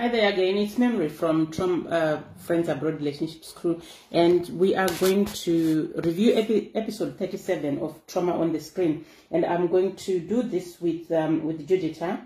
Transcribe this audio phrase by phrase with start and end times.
[0.00, 4.86] Hi there again, it's Memory from Trom, uh, Friends Abroad Relationships Crew, and we are
[5.00, 10.20] going to review epi- episode 37 of Trauma on the Screen, and I'm going to
[10.20, 12.20] do this with um, with Judita.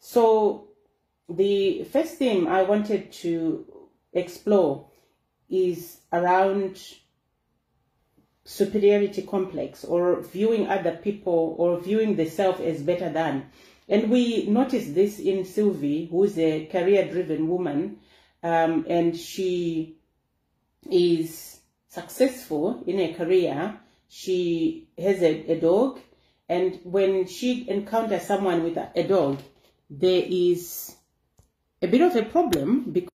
[0.00, 0.68] So,
[1.26, 4.90] the first theme I wanted to explore
[5.48, 6.78] is around
[8.44, 13.46] superiority complex or viewing other people or viewing the self as better than.
[13.88, 17.98] And we noticed this in Sylvie, who's a career driven woman,
[18.42, 19.98] um, and she
[20.90, 23.78] is successful in her career.
[24.08, 26.00] She has a, a dog,
[26.48, 29.40] and when she encounters someone with a, a dog,
[29.90, 30.94] there is
[31.82, 33.10] a bit of a problem because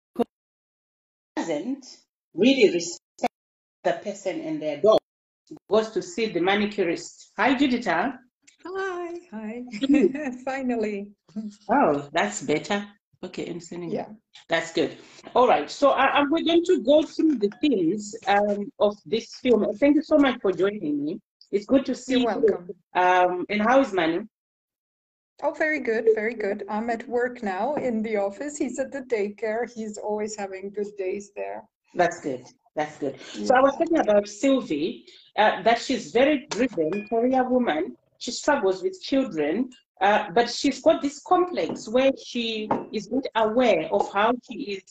[1.35, 1.85] doesn't
[2.33, 3.31] really respect
[3.83, 4.99] the person and their dog.
[5.69, 7.31] Goes to see the manicurist.
[7.37, 8.17] Hi, Judita.
[8.75, 9.63] Hi, hi.
[10.45, 11.11] Finally.
[11.69, 12.85] Oh, that's better.
[13.23, 14.09] Okay, I'm sending Yeah.
[14.49, 14.97] That's good.
[15.35, 15.69] All right.
[15.71, 19.65] So I, I'm we're going to go through the themes um, of this film.
[19.79, 21.19] Thank you so much for joining me.
[21.51, 22.45] It's good to see You're you.
[22.47, 22.69] welcome.
[22.93, 24.25] Um, and how is Manu?
[25.43, 26.63] Oh, very good, very good.
[26.69, 28.57] I'm at work now in the office.
[28.57, 29.71] He's at the daycare.
[29.73, 31.63] He's always having good days there.
[31.95, 32.45] That's good.
[32.75, 33.19] That's good.
[33.21, 35.05] So I was talking about Sylvie,
[35.37, 37.95] uh, that she's very driven, career woman.
[38.19, 39.69] She struggles with children,
[40.01, 44.83] uh, but she's got this complex where she is not aware of how she is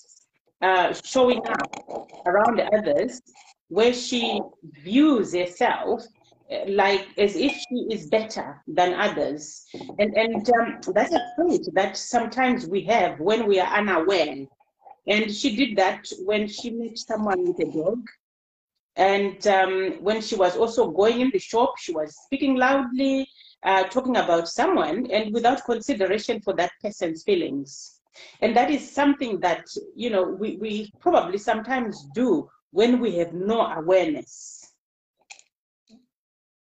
[0.62, 3.20] uh, showing up around others,
[3.68, 4.40] where she
[4.82, 6.02] views herself
[6.50, 9.66] uh, like as if she is better than others.
[9.98, 14.46] And, and um, that's a trait that sometimes we have when we are unaware.
[15.08, 17.98] And she did that when she met someone with a dog.
[18.96, 23.28] And um, when she was also going in the shop, she was speaking loudly,
[23.62, 28.00] uh, talking about someone, and without consideration for that person's feelings.
[28.40, 33.34] And that is something that, you know, we, we probably sometimes do when we have
[33.34, 34.72] no awareness.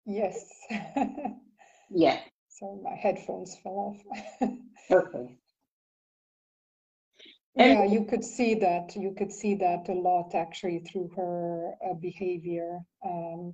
[0.05, 0.49] Yes.
[1.93, 2.19] Yeah.
[2.47, 3.97] So my headphones fell
[4.41, 4.49] off.
[4.91, 5.37] Okay.
[7.55, 8.95] Yeah, you could see that.
[8.95, 12.79] You could see that a lot actually through her uh, behavior.
[13.05, 13.53] Um,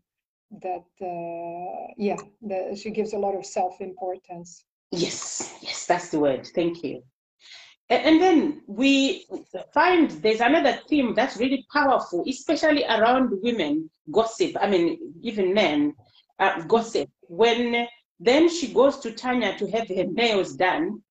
[0.62, 4.66] that uh, yeah, that she gives a lot of self-importance.
[4.92, 6.48] Yes, yes, that's the word.
[6.56, 7.04] Thank you.
[7.90, 9.26] And then we
[9.74, 14.58] find there's another theme that's really powerful, especially around women gossip.
[14.60, 15.94] I mean, even men
[16.40, 17.10] uh, gossip.
[17.22, 17.88] When
[18.20, 21.02] then she goes to Tanya to have her nails done,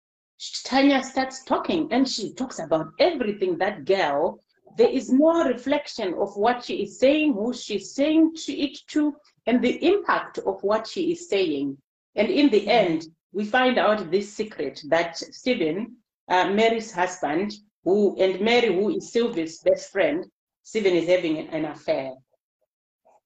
[0.64, 4.40] Tanya starts talking and she talks about everything that girl.
[4.76, 9.16] There is no reflection of what she is saying, who she's saying to it to,
[9.46, 11.78] and the impact of what she is saying.
[12.14, 15.96] And in the end, we find out this secret that Stephen,
[16.28, 17.52] uh, Mary's husband,
[17.84, 20.26] who and Mary, who is Sylvia's best friend,
[20.62, 22.12] Stephen is having an affair.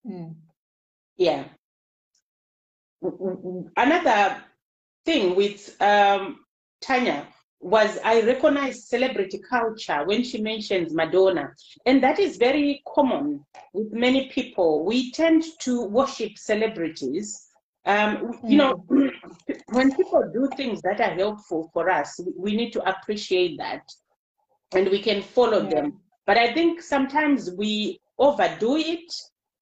[0.07, 0.35] Mm.
[1.17, 1.45] Yeah.
[3.77, 4.37] Another
[5.05, 6.41] thing with um,
[6.81, 7.27] Tanya
[7.61, 11.51] was I recognized celebrity culture when she mentions Madonna.
[11.87, 14.85] And that is very common with many people.
[14.85, 17.49] We tend to worship celebrities.
[17.85, 18.85] Um, you know,
[19.73, 23.83] when people do things that are helpful for us, we- we need to appreciate that
[24.73, 25.71] and we can follow Yeah.
[25.71, 26.01] them.
[26.27, 29.13] But I think sometimes we overdo it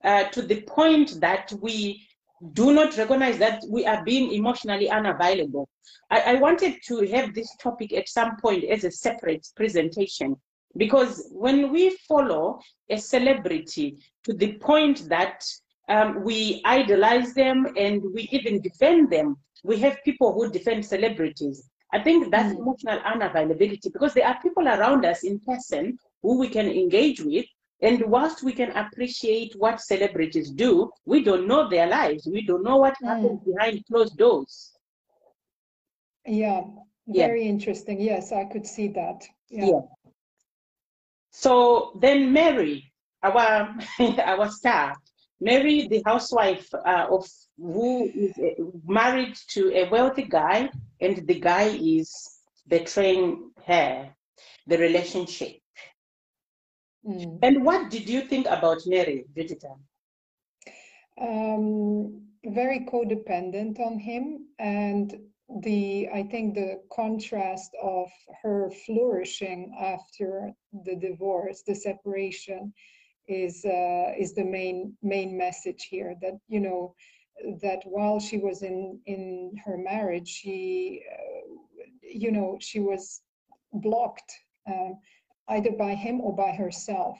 [0.04, 2.06] uh, to the point that we
[2.52, 5.68] do not recognize that we are being emotionally unavailable.
[6.10, 10.36] I, I wanted to have this topic at some point as a separate presentation
[10.76, 12.60] because when we follow
[12.90, 15.44] a celebrity to the point that
[15.88, 21.68] um, we idolize them and we even defend them, we have people who defend celebrities.
[21.92, 22.58] I think that's Mm.
[22.58, 27.46] emotional unavailability because there are people around us in person who we can engage with.
[27.80, 32.26] And whilst we can appreciate what celebrities do, we don't know their lives.
[32.30, 34.72] We don't know what happens behind closed doors.
[36.26, 36.62] Yeah,
[37.06, 37.26] Yeah.
[37.28, 38.00] very interesting.
[38.00, 39.24] Yes, I could see that.
[39.48, 39.66] Yeah.
[39.66, 39.80] Yeah.
[41.30, 42.92] So then Mary,
[43.22, 43.76] our
[44.24, 44.96] our star,
[45.40, 47.26] Mary, the housewife uh, of
[47.56, 50.68] who is uh, married to a wealthy guy,
[51.00, 54.10] and the guy is betraying her,
[54.66, 55.58] the relationship.
[57.06, 57.38] Mm.
[57.42, 59.76] And what did you think about Mary, Judita?
[61.20, 65.18] um, very codependent on him and
[65.62, 68.08] the i think the contrast of
[68.42, 70.52] her flourishing after
[70.84, 72.72] the divorce the separation
[73.28, 76.94] is uh, is the main main message here that you know
[77.62, 81.54] that while she was in in her marriage she uh,
[82.02, 83.22] you know she was
[83.72, 84.32] blocked
[84.66, 84.98] um,
[85.48, 87.18] either by him or by herself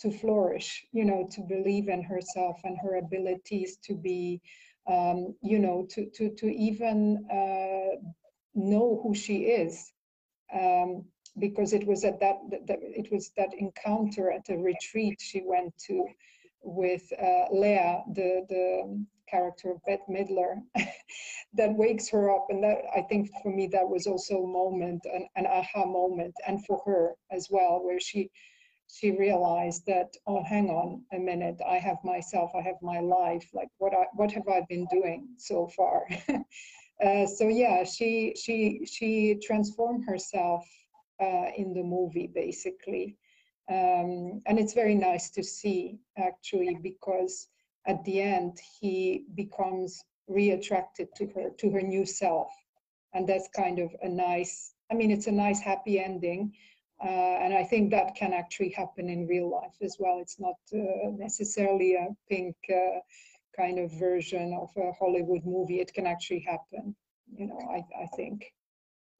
[0.00, 4.40] to flourish, you know, to believe in herself and her abilities to be,
[4.88, 7.96] um, you know, to, to, to even uh,
[8.54, 9.92] know who she is.
[10.52, 11.04] Um,
[11.38, 15.72] because it was at that, that, it was that encounter at a retreat she went
[15.86, 16.06] to
[16.62, 20.60] with uh, Leah, the, the character of Bette Midler,
[21.54, 22.46] that wakes her up.
[22.50, 26.34] And that I think for me, that was also a moment, an, an aha moment,
[26.46, 28.30] and for her as well, where she
[28.88, 33.48] she realized that, oh, hang on a minute, I have myself, I have my life.
[33.54, 36.06] Like, what I, what have I been doing so far?
[37.04, 40.64] uh, so yeah, she she she transformed herself
[41.22, 43.16] uh, in the movie basically,
[43.70, 47.48] um, and it's very nice to see actually because
[47.86, 52.52] at the end he becomes reattracted to her to her new self,
[53.14, 54.74] and that's kind of a nice.
[54.90, 56.52] I mean, it's a nice happy ending
[57.04, 60.18] uh, and I think that can actually happen in real life as well.
[60.20, 63.00] It's not uh, necessarily a pink uh,
[63.56, 65.80] kind of version of a Hollywood movie.
[65.80, 66.94] It can actually happen,
[67.36, 68.52] you know, I, I think.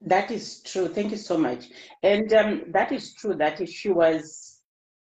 [0.01, 0.89] That is true.
[0.89, 1.71] Thank you so much.
[2.05, 4.52] And um, that is true that if she was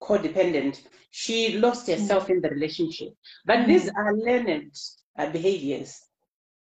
[0.02, 2.32] codependent, she lost herself mm.
[2.32, 3.10] in the relationship.
[3.46, 3.68] But mm.
[3.68, 4.76] these are learned
[5.18, 6.00] uh, behaviors.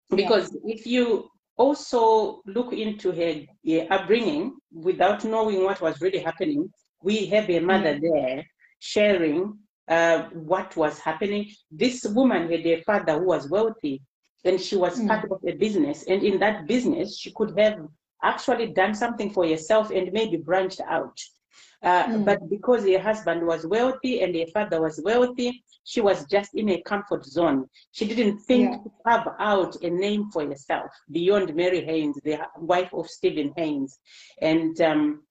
[0.10, 0.75] Because yeah.
[0.75, 6.72] if you also look into her, her upbringing without knowing what was really happening.
[7.02, 8.14] We have a mother mm-hmm.
[8.14, 8.46] there
[8.80, 11.52] sharing uh, what was happening.
[11.72, 14.02] This woman had a father who was wealthy
[14.46, 15.08] and she was mm.
[15.08, 16.04] part of a business.
[16.08, 17.80] And in that business, she could have
[18.24, 21.18] actually done something for herself and maybe branched out.
[21.82, 22.26] Uh, mm.
[22.26, 26.70] But because her husband was wealthy and her father was wealthy, she was just in
[26.70, 27.68] a comfort zone.
[27.92, 28.78] She didn't think yeah.
[28.78, 34.00] to carve out a name for herself beyond Mary Haines, the wife of Stephen Haines,
[34.42, 35.24] and um,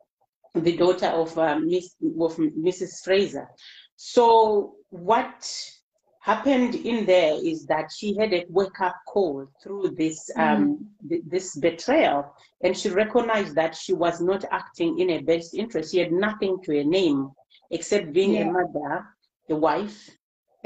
[0.54, 3.02] the daughter of, uh, Miss, of Mrs.
[3.02, 3.48] Frazier.
[3.96, 5.48] So what
[6.22, 11.08] happened in there is that she had a wake up call through this um, mm.
[11.08, 12.20] th this betrayal,
[12.64, 15.90] and she recognized that she was not acting in her best interest.
[15.90, 17.18] She had nothing to her name
[17.76, 18.46] except being yeah.
[18.46, 18.92] a mother,
[19.50, 19.98] a wife,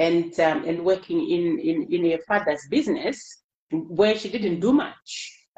[0.06, 3.18] and um, and working in in in her father's business,
[3.98, 5.10] where she didn't do much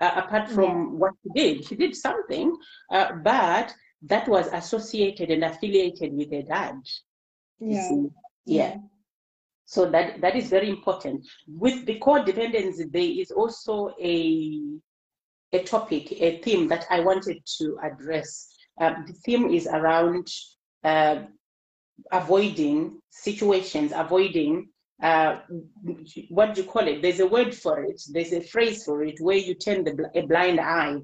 [0.05, 0.99] uh, apart from yeah.
[1.03, 1.55] what she did.
[1.67, 2.49] She did something,
[2.97, 3.75] uh, but
[4.13, 6.77] that was associated and affiliated with her dad.
[7.59, 7.91] Yeah.
[7.91, 8.63] yeah.
[8.63, 8.75] yeah.
[9.69, 11.27] So that, that is very important.
[11.47, 14.63] With the codependency, there is also a,
[15.53, 18.49] a topic, a theme that I wanted to address.
[18.81, 20.27] Uh, the theme is around
[20.85, 21.25] uh,
[22.11, 24.71] avoiding situations, avoiding
[25.03, 25.41] uh,
[26.31, 27.03] what do you call it?
[27.03, 28.01] There's a word for it.
[28.11, 30.97] There's a phrase for it where you turn the, a blind eye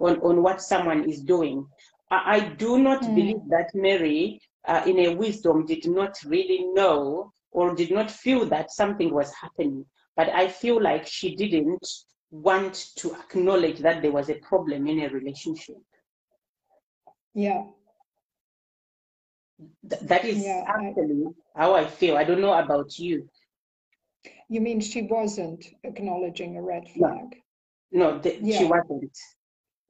[0.00, 1.64] on, on what someone is doing.
[2.10, 3.14] I, I do not mm.
[3.14, 8.44] believe that Mary, uh, in a wisdom, did not really know or did not feel
[8.46, 9.84] that something was happening.
[10.16, 11.86] But I feel like she didn't
[12.30, 15.76] want to acknowledge that there was a problem in a relationship.
[17.34, 17.64] Yeah.
[19.90, 21.20] Th that is yeah, actually
[21.56, 22.16] I, how I feel.
[22.16, 23.28] I don't know about you.
[24.48, 27.28] You mean she wasn't acknowledging a red flag?
[27.90, 28.58] No, no the, yeah.
[28.58, 29.16] she wasn't.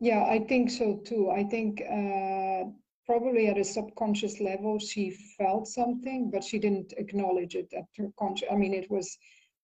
[0.00, 1.31] Yeah, I think so too.
[1.31, 2.64] I think uh,
[3.08, 8.11] probably at a subconscious level she felt something but she didn't acknowledge it at her
[8.18, 9.18] conscious i mean it was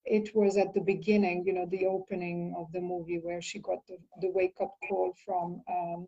[0.07, 3.81] it was at the beginning you know the opening of the movie where she got
[3.89, 6.07] the, the wake up call from um,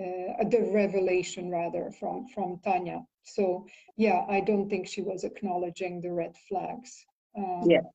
[0.00, 3.00] uh, the revelation rather from from tanya.
[3.24, 3.66] So
[3.96, 7.04] yeah i don't think she was acknowledging the red flags.
[7.36, 7.86] Um, yeah.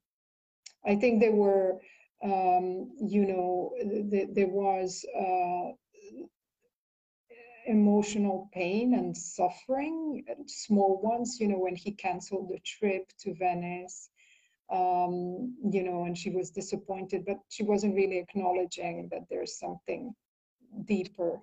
[0.86, 1.80] I think there were
[2.24, 3.72] um, you know
[4.12, 5.72] th- there was uh,
[7.68, 14.10] emotional pain and suffering, small ones, you know, when he canceled the trip to Venice,
[14.72, 20.14] um, you know, and she was disappointed, but she wasn't really acknowledging that there's something
[20.86, 21.40] deeper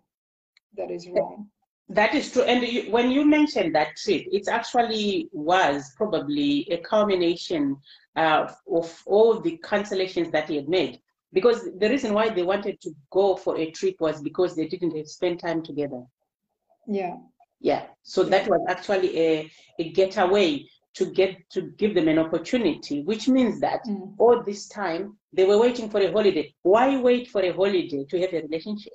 [0.76, 1.48] that is wrong.
[1.88, 2.42] That is true.
[2.42, 7.76] And you, when you mentioned that trip, it actually was probably a culmination
[8.16, 11.00] uh, of all the cancellations that he had made
[11.32, 15.08] because the reason why they wanted to go for a trip was because they didn't
[15.08, 16.02] spend time together.
[16.87, 17.16] Yeah.
[17.60, 17.87] Yeah.
[18.02, 23.28] So that was actually a, a getaway to get to give them an opportunity, which
[23.28, 24.12] means that mm.
[24.18, 26.52] all this time they were waiting for a holiday.
[26.62, 28.94] Why wait for a holiday to have a relationship?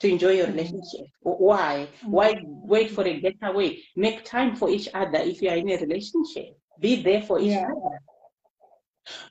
[0.00, 0.52] To enjoy your mm.
[0.52, 1.06] relationship?
[1.20, 1.88] Why?
[2.04, 2.08] Mm.
[2.08, 3.82] Why wait for a getaway?
[3.94, 6.56] Make time for each other if you are in a relationship.
[6.80, 7.66] Be there for each yeah.
[7.66, 7.98] other.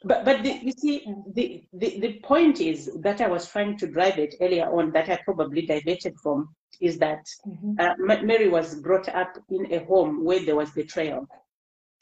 [0.04, 3.88] But but the, you see, the, the, the point is that I was trying to
[3.88, 7.74] drive it earlier on that I probably diverted from is that mm-hmm.
[7.80, 11.28] uh, Mary was brought up in a home where there was betrayal.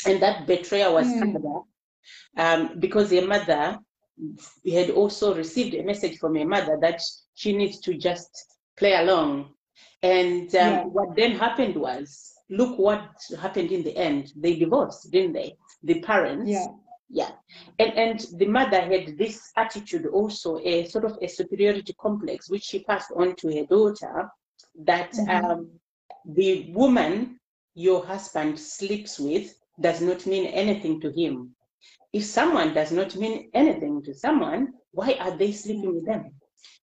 [0.06, 1.64] And that betrayal was mm.
[2.38, 3.78] um, because her mother
[4.72, 7.02] had also received a message from her mother that
[7.36, 8.30] she needs to just
[8.78, 9.54] play along.
[10.02, 10.84] And um, yeah.
[10.86, 13.10] what then happened was, look what
[13.40, 14.32] happened in the end.
[14.38, 15.58] They divorced, didn't they?
[15.84, 16.50] The parents.
[16.50, 16.68] Yeah.
[17.10, 17.32] Yeah.
[17.80, 22.64] And, and the mother had this attitude also, a sort of a superiority complex, which
[22.64, 24.30] she passed on to her daughter,
[24.84, 25.46] that mm-hmm.
[25.46, 25.70] um,
[26.26, 27.40] the woman
[27.74, 31.56] your husband sleeps with does not mean anything to him.
[32.12, 36.32] If someone does not mean anything to someone, why are they sleeping with them?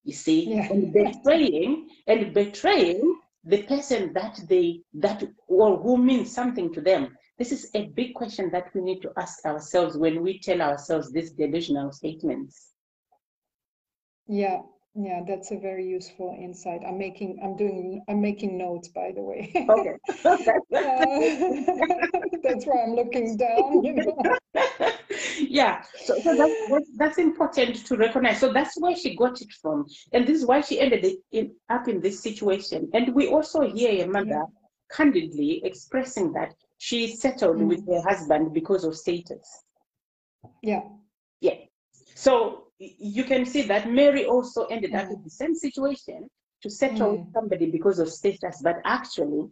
[0.05, 0.69] You see, yeah.
[0.71, 7.17] and betraying and betraying the person that they that or who means something to them.
[7.39, 11.13] This is a big question that we need to ask ourselves when we tell ourselves
[11.13, 12.73] these delusional statements.
[14.27, 14.63] Yeah,
[14.95, 16.81] yeah, that's a very useful insight.
[16.87, 19.53] I'm making, I'm doing, I'm making notes, by the way.
[19.55, 19.97] Okay.
[20.25, 20.37] uh,
[22.43, 23.85] that's why I'm looking down.
[23.85, 24.19] You know?
[25.39, 28.41] yeah, so, so that's, that's, that's important to recognize.
[28.41, 31.87] So that's where she got it from, and this is why she ended in, up
[31.87, 32.89] in this situation.
[32.95, 34.45] And we also hear a mother yeah.
[34.91, 37.69] candidly expressing that she settled mm.
[37.69, 39.65] with her husband because of status.
[40.63, 40.83] Yeah.
[41.41, 41.55] Yeah.
[42.15, 46.29] So you can see that Mary also ended up in the same situation
[46.63, 47.19] to settle mm.
[47.19, 49.49] with somebody because of status, but actually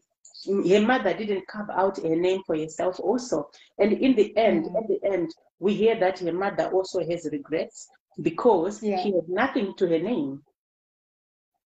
[0.46, 3.48] her mother didn't carve out a name for herself also.
[3.78, 4.88] And in the end, mm.
[4.88, 7.88] the end, we hear that her mother also has regrets
[8.20, 9.02] because yeah.
[9.02, 10.42] she had nothing to her name.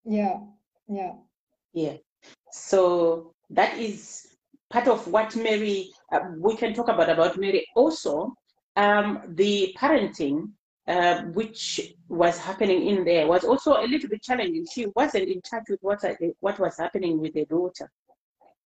[0.05, 0.39] Yeah,
[0.89, 1.13] yeah.
[1.73, 1.97] Yeah.
[2.53, 4.28] So that is
[4.71, 8.35] part of what Mary, uh, we can talk about about Mary also,
[8.77, 10.53] um, the parenting
[10.89, 14.67] uh, which was happening in there was also a little bit challenging.
[14.73, 16.03] She wasn't in touch with what
[16.41, 17.91] what was happening with her daughter.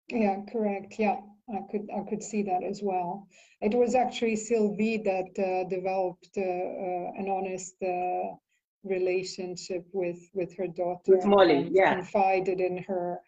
[0.08, 0.94] Yeah, correct.
[0.98, 1.16] Yeah,
[1.52, 3.28] I could I could see that as well.
[3.60, 8.34] It was actually Sylvie that uh, developed uh, uh an honest uh,
[8.82, 11.16] relationship with with her daughter.
[11.16, 11.96] With Molly, yeah.
[11.96, 13.20] Confided in her,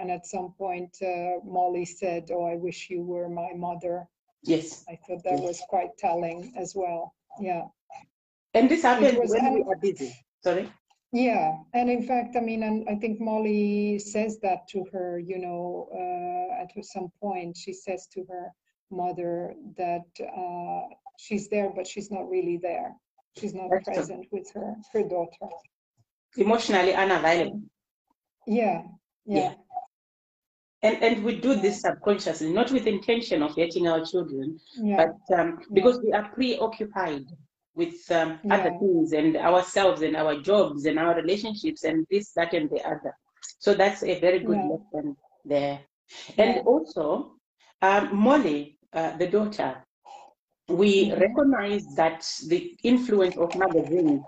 [0.00, 0.96] and at some point,
[1.44, 4.08] Molly said, "Oh, I wish you were my mother."
[4.42, 4.84] Yes.
[4.88, 5.48] I thought that yes.
[5.48, 7.14] was quite telling as well.
[7.40, 7.64] Yeah.
[8.54, 10.14] And this happens when we are busy.
[10.42, 10.72] Sorry.
[11.12, 15.18] Yeah, and in fact, I mean, and I think Molly says that to her.
[15.18, 18.52] You know, uh, at some point, she says to her
[18.92, 22.94] mother that uh, she's there, but she's not really there.
[23.36, 24.38] She's not That's present true.
[24.38, 25.48] with her her daughter.
[26.36, 27.62] Emotionally unavailable.
[28.46, 28.82] Yeah,
[29.26, 29.36] yeah.
[29.36, 29.54] yeah.
[30.82, 35.08] And, and we do this subconsciously, not with intention of hurting our children, yeah.
[35.28, 36.02] but um, because yeah.
[36.02, 37.26] we are preoccupied
[37.74, 38.54] with um, yeah.
[38.54, 42.82] other things and ourselves and our jobs and our relationships and this, that, and the
[42.86, 43.14] other.
[43.58, 45.80] So that's a very good lesson there.
[46.38, 47.34] And also,
[47.82, 49.84] um, Molly, uh, the daughter,
[50.68, 54.22] we recognize that the influence of magazines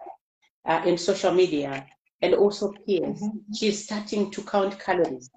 [0.66, 1.86] uh, and social media
[2.20, 3.38] and also peers, mm-hmm.
[3.54, 5.30] she's starting to count calories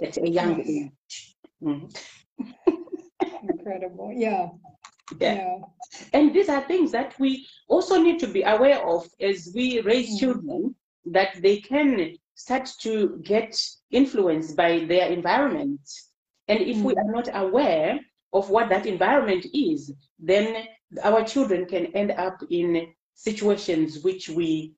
[0.00, 1.36] at a young age.
[1.62, 1.94] Mm.
[3.48, 4.12] Incredible.
[4.14, 4.48] Yeah.
[5.20, 5.34] Yeah.
[5.34, 5.58] yeah.
[6.12, 10.08] And these are things that we also need to be aware of as we raise
[10.08, 10.18] mm-hmm.
[10.18, 10.74] children,
[11.06, 13.56] that they can start to get
[13.90, 15.80] influenced by their environment.
[16.48, 16.84] And if mm-hmm.
[16.84, 17.98] we are not aware
[18.32, 20.66] of what that environment is, then
[21.02, 24.74] our children can end up in situations which we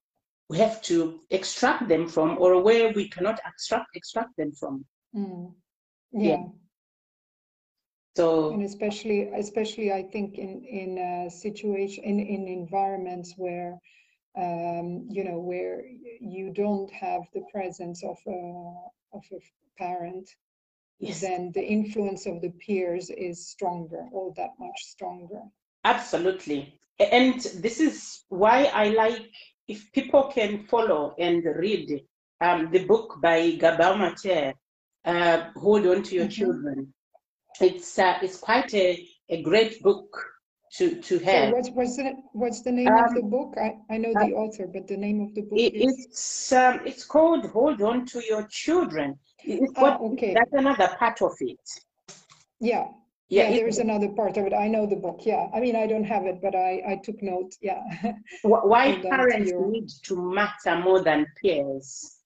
[0.48, 4.84] we have to extract them from or where we cannot extract extract them from.
[5.14, 5.52] Mm.
[6.12, 6.28] Yeah.
[6.28, 6.44] yeah.
[8.16, 13.78] So and especially especially I think in in a situation in in environments where
[14.36, 15.84] um, you know where
[16.20, 18.74] you don't have the presence of a
[19.12, 19.38] of a
[19.78, 20.28] parent,
[20.98, 21.20] yes.
[21.20, 25.42] then the influence of the peers is stronger, all that much stronger.
[25.84, 29.30] Absolutely, and this is why I like
[29.68, 32.02] if people can follow and read
[32.40, 34.54] um, the book by Gabor Maté,
[35.12, 36.38] uh, Hold On to Your mm -hmm.
[36.38, 36.78] Children
[37.60, 40.24] it's uh, it's quite a, a great book
[40.74, 41.48] to to have.
[41.48, 43.54] So what's what's the what's the name um, of the book?
[43.56, 46.52] I, I know the uh, author, but the name of the book it, is it's
[46.52, 49.18] um, it's called Hold On to Your Children.
[49.44, 50.34] It's ah, okay.
[50.34, 51.60] That's another part of it.
[52.60, 52.86] Yeah.
[53.30, 54.54] Yeah, yeah there's another part of it.
[54.54, 55.20] I know the book.
[55.26, 57.54] Yeah, I mean, I don't have it, but I I took note.
[57.60, 57.82] Yeah.
[58.42, 62.17] Why parents need to matter more than peers?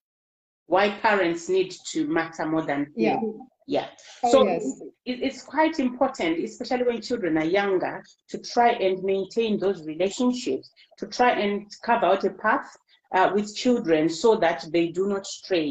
[0.73, 2.81] Why parents need to matter more than?
[2.97, 3.21] Yeah.
[3.67, 3.89] Yeah.
[4.25, 4.81] Oh, so yes.
[5.05, 10.71] it, it's quite important, especially when children are younger, to try and maintain those relationships,
[10.99, 12.69] to try and carve out a path
[13.15, 15.71] uh, with children so that they do not stray.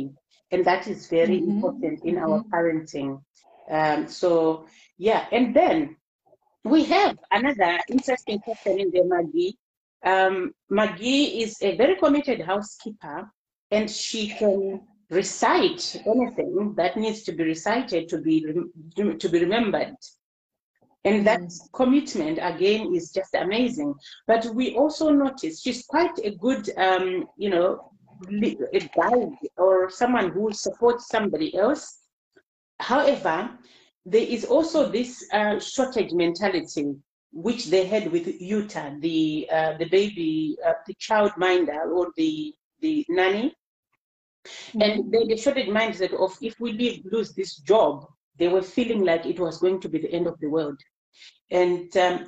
[0.53, 2.49] and that is very Mhm, important in our mhm.
[2.53, 3.11] parenting.
[3.77, 4.65] Um, so
[5.07, 5.77] yeah, and then
[6.73, 9.53] we have another interesting question in there, Maggie.
[10.11, 10.35] Um,
[10.69, 13.17] Maggie is a very committed housekeeper,
[13.75, 18.45] and she can recite anything that needs to be recited to be
[18.95, 19.95] to be remembered.
[21.03, 21.41] And that
[21.73, 23.93] commitment again is just amazing.
[24.27, 27.91] But we also notice she's quite a good, um, you know,
[28.29, 32.01] a guide or someone who supports somebody else.
[32.79, 33.49] However,
[34.05, 36.95] there is also this uh, shortage mentality
[37.33, 42.53] which they had with Uta, the uh, the baby, uh, the child minder or the
[42.81, 43.55] the nanny,
[44.79, 48.05] and they, they shortage mindset of if we leave, lose this job,
[48.37, 50.79] they were feeling like it was going to be the end of the world,
[51.51, 52.27] and um,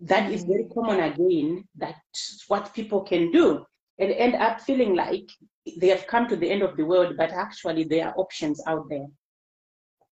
[0.00, 1.64] that is very common again.
[1.76, 3.64] That's what people can do,
[3.98, 5.28] and end up feeling like
[5.78, 8.88] they have come to the end of the world, but actually there are options out
[8.88, 9.06] there.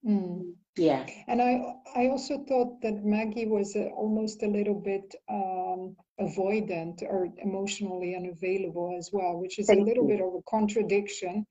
[0.06, 0.54] Mm.
[0.76, 1.06] Yeah.
[1.26, 7.02] And I, I also thought that Maggie was uh, almost a little bit um, avoidant
[7.02, 10.08] or emotionally unavailable as well, which is a little you.
[10.08, 11.46] bit of a contradiction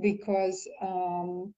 [0.00, 1.54] because, um,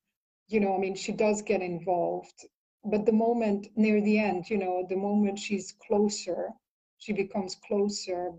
[0.49, 2.47] you know, I mean, she does get involved,
[2.85, 6.51] but the moment near the end, you know, the moment she's closer,
[6.99, 8.33] she becomes closer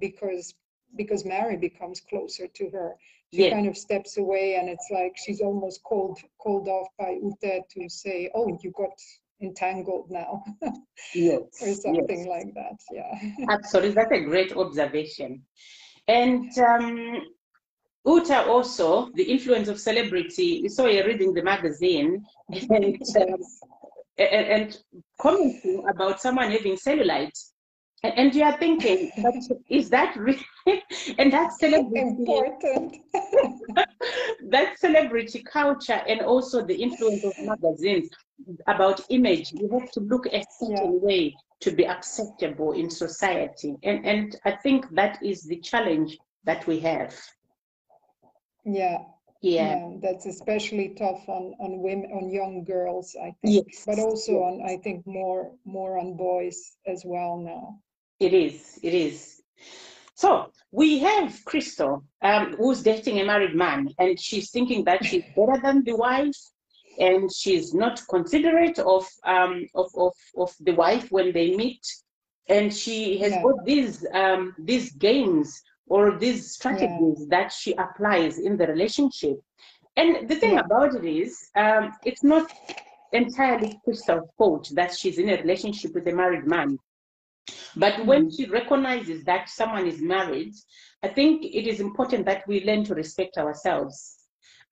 [0.00, 0.54] because
[0.96, 2.96] because Mary becomes closer to her.
[3.32, 3.52] She Yes.
[3.52, 7.88] kind of steps away, and it's like she's almost called called off by Ute to
[7.88, 8.98] say, "Oh, you got
[9.42, 10.44] entangled now,"
[11.14, 11.42] Yes.
[11.60, 12.28] or something yes.
[12.28, 12.78] like that.
[12.92, 13.12] Yeah.
[13.50, 15.42] Absolutely, that's a great observation.
[16.08, 17.22] And um,
[18.06, 20.60] Uta also, the influence of celebrity.
[20.62, 23.42] You saw you're reading the magazine and, um,
[24.18, 24.78] and, and
[25.20, 27.36] commenting about someone having cellulite.
[28.02, 29.34] And, and you are thinking, but
[29.68, 30.44] is that really?
[31.18, 32.96] and that celebrity, Important.
[34.50, 38.08] that celebrity culture, and also the influence of magazines
[38.66, 39.52] about image.
[39.52, 44.52] You have to look a certain way to be acceptable in society, and and I
[44.52, 47.14] think that is the challenge that we have.
[48.64, 48.98] Yeah.
[49.42, 49.76] Yeah.
[49.76, 53.84] Yeah, that's especially tough on on women, on young girls, I think, Yes.
[53.86, 57.78] but also on, I think, more more on boys as well now.
[58.18, 58.78] It is.
[58.82, 59.42] It is.
[60.14, 65.24] So we have Crystal, um, who's dating a married man, and she's thinking that she's
[65.36, 66.36] better than the wife,
[66.98, 71.84] and she's not considerate of um, of, of of the wife when they meet,
[72.48, 73.42] and she has Yeah.
[73.42, 79.38] got these um, these games or these strategies that she applies in the relationship.
[79.96, 80.62] And the thing Yeah.
[80.64, 82.50] about it is, um, it's not
[83.12, 86.78] entirely Crystal's fault that she's in a relationship with a married man.
[87.76, 90.54] But when she recognizes that someone is married,
[91.02, 94.16] I think it is important that we learn to respect ourselves.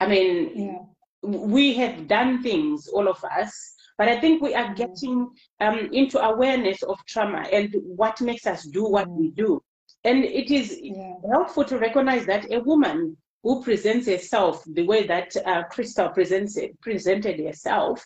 [0.00, 0.78] I mean, Yeah.
[1.22, 6.18] we have done things, all of us, but I think we are getting um, into
[6.20, 9.62] awareness of trauma and what makes us do what we do.
[10.02, 11.14] And it is Yeah.
[11.30, 16.56] helpful to recognize that a woman who presents herself the way that uh, Crystal presents
[16.56, 18.04] it, presented herself,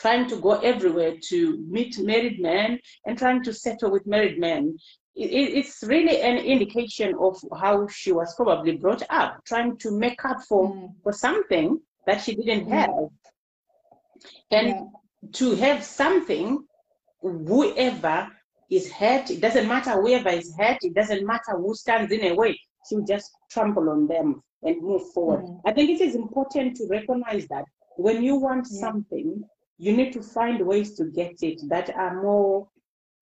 [0.00, 4.76] trying to go everywhere to meet married men and trying to settle with married men.
[5.14, 9.90] It, it- it's really an indication of how she was probably brought up, trying to
[9.90, 10.94] make up for, Mm.
[11.02, 12.86] for something that she didn't Yeah.
[12.86, 13.08] have.
[14.50, 14.84] And Yeah.
[15.32, 16.64] to have something,
[17.20, 18.28] whoever
[18.70, 22.34] is hurt, it doesn't matter whoever is hurt, it doesn't matter who stands in a
[22.34, 22.58] way,
[22.88, 25.44] she'll just trample on them and move forward.
[25.44, 25.60] Mm.
[25.66, 27.64] I think it is important to recognize that
[27.96, 28.80] when you want Yeah.
[28.80, 29.44] something,
[29.80, 32.68] you need to find ways to get it that are more,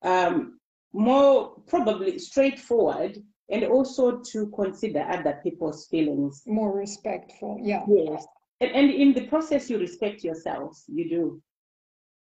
[0.03, 0.59] um,
[0.93, 3.17] more probably straightforward,
[3.49, 6.43] and also to consider other people's feelings.
[6.47, 7.61] More respectful.
[7.63, 7.85] Yeah.
[7.89, 8.27] Yes,
[8.61, 10.83] and, and in the process, you respect yourself.
[10.89, 11.43] You do.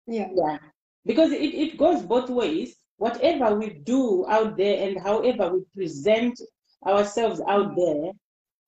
[0.05, 0.27] Yeah.
[0.35, 0.57] Yeah,
[1.03, 2.75] because it, it goes both ways.
[2.97, 6.39] Whatever we do out there and however we present
[6.85, 8.11] ourselves out there,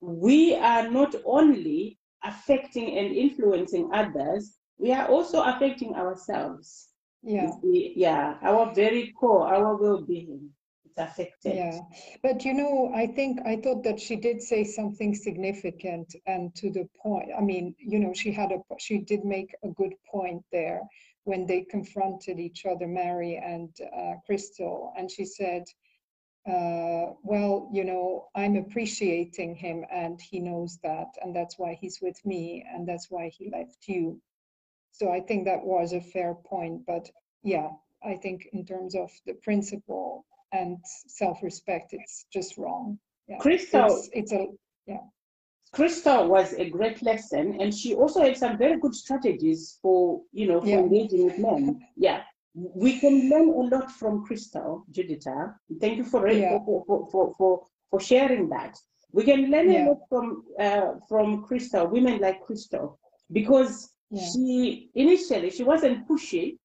[0.02, 6.90] we are not only affecting and influencing others, we are also affecting ourselves.
[7.24, 7.52] Yeah.
[7.64, 10.50] Yeah, our very core, our well-being
[10.86, 11.56] is affected.
[11.56, 11.80] Yeah,
[12.22, 16.70] but you know, I think I thought that she did say something significant and to
[16.70, 17.30] the point.
[17.38, 20.82] I mean, you know, she had a she did make a good point there
[21.24, 25.64] when they confronted each other, Mary and uh, Crystal, and she said,
[26.46, 32.00] uh, "Well, you know, I'm appreciating him, and he knows that, and that's why he's
[32.02, 34.22] with me, and that's why he left you."
[34.94, 37.10] So I think that was a fair point, but
[37.44, 37.70] yeah,
[38.06, 40.78] I think in terms of the principle and
[41.08, 43.00] self-respect, it's just wrong.
[43.28, 44.48] Yeah, Crystal, it's it's a
[45.74, 50.48] Crystal was a great lesson, and she also had some very good strategies for you
[50.48, 50.80] know for Yeah.
[50.86, 51.82] engaging with men.
[51.96, 52.22] Yeah,
[52.54, 55.56] we can learn a lot from Crystal, Judita.
[55.82, 56.60] Thank you for Yeah.
[56.66, 58.78] for, for, for, for for sharing that.
[59.12, 59.88] We can learn Yeah.
[59.88, 63.00] a lot from uh, from Crystal, women like Crystal,
[63.32, 64.32] because Yeah.
[64.32, 66.58] she initially she wasn't pushy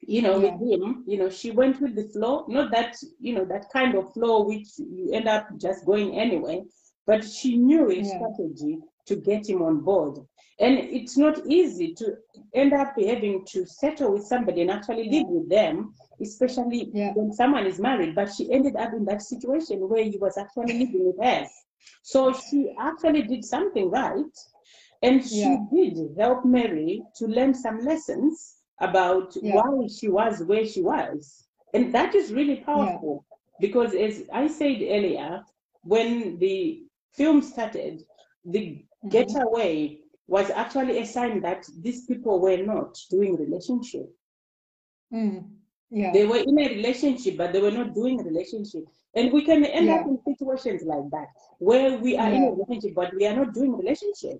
[0.00, 0.56] you know, Yeah.
[0.56, 3.94] with him, you know, she went with the flow, not that, you know, that kind
[3.94, 6.64] of flow which you end up just going anyway,
[7.06, 8.02] but she knew a Yeah.
[8.02, 10.18] strategy to get him on board.
[10.60, 12.16] And it's not easy to
[12.54, 17.66] end up having to settle with somebody and actually live with them, especially when someone
[17.66, 18.14] is married.
[18.14, 21.46] But she ended up in that situation where he was actually living with her.
[22.02, 24.36] So she actually did something right.
[25.02, 25.66] And she Yeah.
[25.72, 29.54] did help Mary to learn some lessons about Yeah.
[29.56, 31.48] why she was where she was.
[31.74, 33.24] And that is really powerful
[33.60, 35.44] because, as I said earlier,
[35.82, 38.04] when the film started,
[38.44, 39.10] the Mhm.
[39.10, 44.08] getaway was actually a sign that these people were not doing relationship.
[45.12, 45.44] Mm.
[45.90, 46.12] Yeah.
[46.12, 48.84] They were in a relationship, but they were not doing relationship.
[49.14, 52.94] And we can end up in situations like that where we are in a relationship,
[52.94, 54.38] but we are not doing relationship.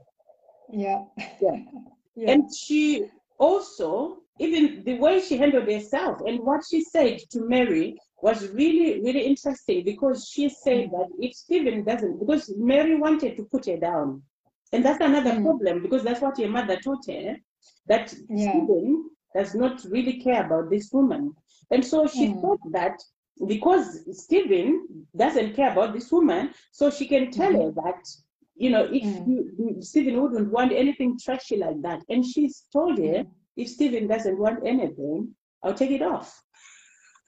[0.72, 1.04] Yeah.
[1.40, 1.58] Yeah.
[2.16, 2.34] Yeah.
[2.34, 3.06] And she
[3.38, 9.00] also, even the way she handled herself and what she said to Mary was really,
[9.02, 10.90] really interesting because she said Mm.
[10.92, 14.22] that if Stephen doesn't, because Mary wanted to put her down.
[14.72, 15.42] And that's another Mm.
[15.42, 17.36] problem because that's what your mother taught her
[17.88, 18.50] that Yeah.
[18.50, 21.34] Stephen does not really care about this woman.
[21.70, 22.40] And so she Mm.
[22.40, 22.98] thought that
[23.46, 28.02] because Stephen doesn't care about this woman, so she can tell her that,
[28.54, 29.26] you know, if Mm.
[29.28, 32.02] you, Stephen wouldn't want anything trashy like that.
[32.08, 33.30] And she's told her, Mm.
[33.56, 36.42] if Stephen doesn't want anything, I'll take it off.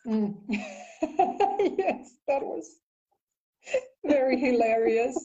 [0.06, 0.34] Mm.
[0.50, 2.76] yes, that was
[4.04, 5.16] very hilarious.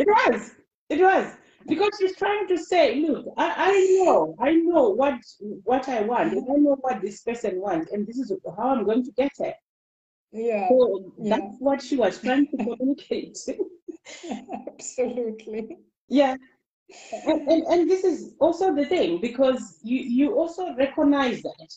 [0.00, 0.54] It was,
[0.88, 1.32] it was.
[1.66, 5.14] Because she's trying to say, look, I, I know, I know what
[5.64, 8.84] what I want, and I know what this person wants, and this is how I'm
[8.84, 9.54] going to get it.
[10.32, 11.36] yeah, So Yeah.
[11.36, 13.38] that's what she was trying to communicate.
[14.68, 15.78] absolutely.
[16.08, 16.36] yeah.
[17.26, 21.68] And, and, and this is also the thing because you, you also recognize that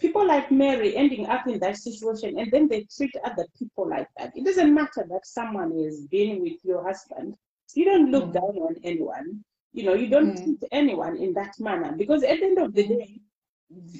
[0.00, 4.08] people like Mary ending up in that situation and then they treat other people like
[4.18, 4.32] that.
[4.36, 7.34] It doesn't matter that someone is being with your husband.
[7.74, 8.32] You don't look Mm.
[8.32, 9.44] down on anyone.
[9.72, 10.42] You know, you don't Mm.
[10.42, 13.20] treat anyone in that manner because at the end of the day,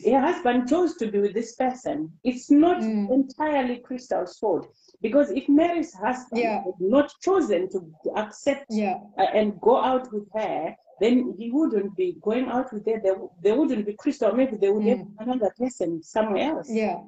[0.05, 2.13] her husband chose to be with this person.
[2.25, 3.11] It's not Mm.
[3.11, 4.67] entirely Crystal's fault
[5.03, 6.63] because if Mary's husband Yeah.
[6.65, 7.79] had not chosen to
[8.17, 12.87] accept Yeah, uh, and go out with her, then he wouldn't be going out with
[12.87, 13.01] her.
[13.03, 14.33] There, there wouldn't be Crystal.
[14.33, 16.69] Maybe they would have another person somewhere else.
[16.71, 16.77] Mm.
[16.77, 17.01] yeah,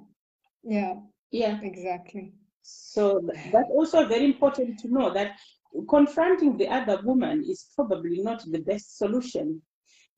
[0.64, 0.94] yeah,
[1.30, 1.60] Yeah.
[1.62, 2.32] exactly.
[2.62, 3.20] So
[3.52, 5.38] that's also very important to know that
[5.88, 9.62] confronting the other woman is probably not the best solution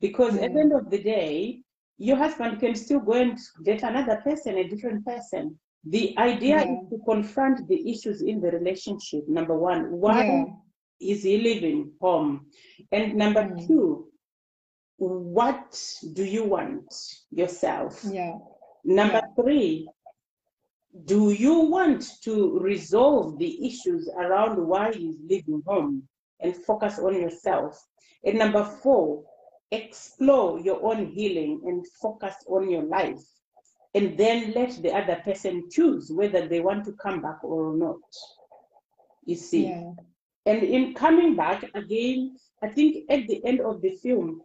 [0.01, 0.61] because at the Mm.
[0.61, 1.63] end of the day,
[2.01, 5.59] your husband can still go and get another person, a different person.
[5.85, 6.73] The idea Yeah.
[6.73, 9.29] is to confront the issues in the relationship.
[9.29, 10.45] Number one, why Yeah,
[11.01, 12.47] is he leaving home?
[12.91, 13.67] And number Mm.
[13.67, 14.07] two,
[14.97, 15.79] what
[16.15, 16.93] do you want
[17.31, 18.03] yourself?
[18.05, 18.39] yeah,
[18.85, 19.43] Number Yeah.
[19.43, 19.89] three,
[21.05, 26.09] do you want to resolve the issues around why he's leaving home
[26.41, 27.79] and focus on yourself?
[28.25, 29.25] And number four,
[29.71, 33.23] explore your own healing and focus on your life.
[33.95, 38.01] And then let the other person choose whether they want to come back or not.
[39.25, 39.65] You see?
[39.67, 39.93] yeah,
[40.47, 44.43] And in coming back again, I think at the end of the film,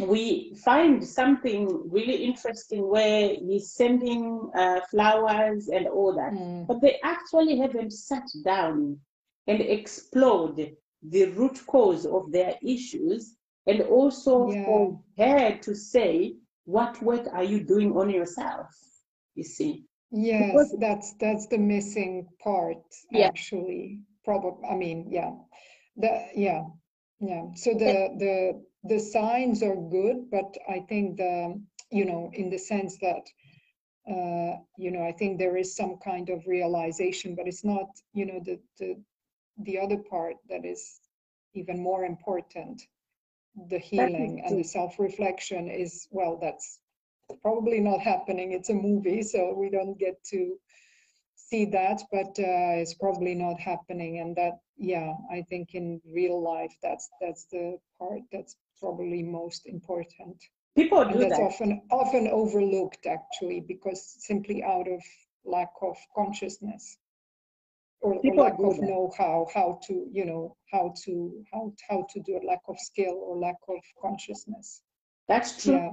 [0.00, 6.66] we find something really interesting where he's sending uh, flowers and all that, Mm.
[6.66, 8.98] but they actually haven't sat down
[9.46, 10.56] and explored
[11.02, 14.64] the root cause of their issues, and also Yeah.
[14.64, 18.70] for her to say, "What work are you doing on yourself?"
[19.34, 23.26] You see, Yes, Because- that's that's the missing part Yeah.
[23.26, 23.98] actually.
[24.24, 25.32] Probably, I mean, yeah,
[25.96, 26.62] the yeah,
[27.20, 27.44] yeah.
[27.54, 32.58] So the the the signs are good, but I think the you know in the
[32.58, 33.24] sense that
[34.06, 38.26] uh, you know I think there is some kind of realization, but it's not you
[38.26, 39.02] know the the
[39.66, 41.00] the other part that is
[41.54, 42.82] even more important.
[43.70, 46.80] The healing and the self-reflection is well, that's
[47.40, 48.52] probably not happening.
[48.52, 50.58] It's a movie, so we don't get to
[51.36, 54.18] see that, but uh, it's probably not happening.
[54.18, 59.66] And that, yeah, I think in real life, that's that's the part that's probably most
[59.66, 60.42] important.
[60.76, 61.42] people And do that's that.
[61.42, 65.00] often often overlooked actually, because simply out of
[65.44, 66.98] lack of consciousness.
[68.04, 72.44] Or, lack of know-how how to you know how to how how to do it
[72.44, 74.82] lack of skill or lack of consciousness
[75.26, 75.90] that's true yeah.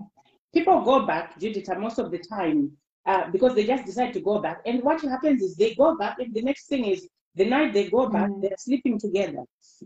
[0.54, 2.69] people go back judith most of the time
[3.06, 6.17] uh, because they just decide to go back and what happens is they go back
[6.19, 8.41] and the next thing is the night they go back mm.
[8.41, 9.43] they're sleeping together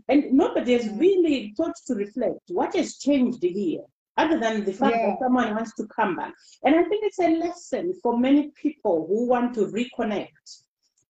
[0.08, 0.98] and nobody has mm.
[0.98, 3.84] really thought to reflect what has changed here
[4.18, 5.06] other than the fact yeah.
[5.06, 6.32] that someone wants to come back.
[6.64, 10.64] And I think it's a lesson for many people who want to reconnect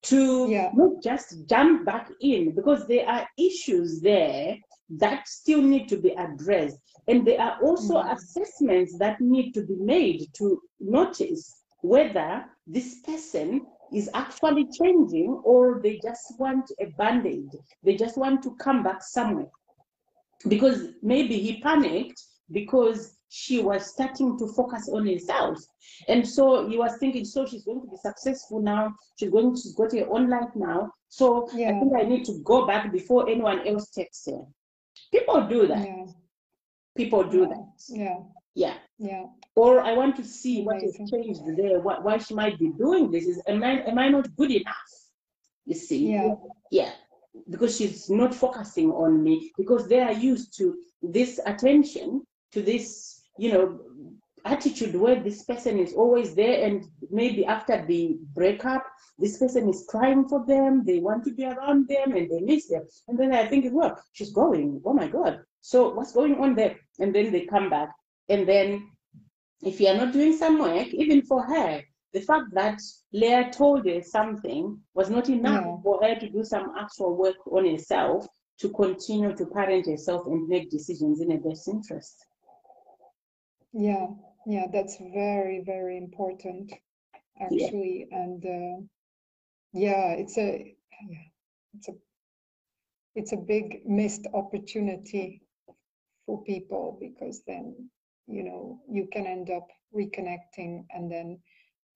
[0.06, 0.70] to yeah.
[0.74, 4.56] not just jump back in because there are issues there
[4.88, 6.78] that still need to be addressed.
[7.08, 8.12] And there are also mm-hmm.
[8.12, 15.80] assessments that need to be made to notice whether this person is actually changing or
[15.82, 17.48] they just want a band-aid.
[17.84, 19.50] They just want to come back somewhere.
[20.48, 22.20] Because maybe he panicked
[22.52, 25.58] because she was starting to focus on herself.
[26.08, 28.94] And so he was thinking, so she's going to be successful now.
[29.18, 30.92] She's going, she's got her own life now.
[31.08, 31.70] So yeah.
[31.70, 34.42] I think I need to go back before anyone else takes her.
[35.12, 35.86] People do that.
[35.86, 36.06] Yeah.
[36.96, 37.48] People do yeah.
[37.48, 37.72] that.
[37.88, 38.16] Yeah.
[38.54, 38.74] Yeah.
[38.98, 39.24] Yeah.
[39.54, 43.10] Or I want to see what has changed there, what, why she might be doing
[43.10, 43.26] this.
[43.26, 44.74] Is am I am I not good enough?
[45.66, 46.12] You see?
[46.12, 46.34] Yeah.
[46.70, 46.92] Yeah.
[47.50, 53.15] Because she's not focusing on me because they are used to this attention to this,
[53.38, 53.80] you know,
[54.46, 58.86] attitude where this person is always there and maybe after the breakup,
[59.18, 62.68] this person is crying for them, they want to be around them and they miss
[62.68, 62.86] them.
[63.08, 65.40] And then I think, it well, she's going, oh my God.
[65.60, 66.76] So what's going on there?
[67.00, 67.90] And then they come back.
[68.28, 68.88] And then
[69.62, 72.80] if you are not doing some work, even for her, the fact that
[73.12, 75.76] Leah told her something was not enough yeah.
[75.82, 78.26] for her to do some actual work on herself
[78.60, 82.24] to continue to parent herself and make decisions in her best interest.
[83.78, 84.06] Yeah,
[84.46, 86.72] yeah, that's very, very important,
[87.38, 88.06] actually.
[88.10, 88.18] Yeah.
[88.18, 88.86] And uh,
[89.74, 90.74] yeah, it's a
[91.10, 91.18] yeah,
[91.74, 91.92] it's a
[93.14, 95.42] it's a big missed opportunity
[96.24, 97.90] for people because then
[98.26, 101.38] you know you can end up reconnecting and then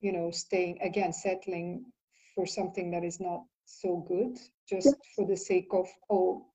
[0.01, 1.87] you know staying again settling
[2.35, 4.39] for something that is not so good
[4.69, 4.93] just yeah.
[5.17, 6.47] for the sake of oh